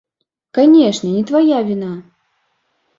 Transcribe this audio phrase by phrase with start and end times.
[0.59, 1.93] Канешне, не твая віна.